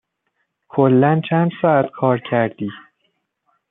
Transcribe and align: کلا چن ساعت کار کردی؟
کلا 0.71 1.21
چن 1.29 1.49
ساعت 1.61 1.87
کار 1.97 2.17
کردی؟ 2.31 2.69